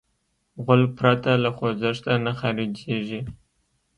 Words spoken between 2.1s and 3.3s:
نه خارجېږي.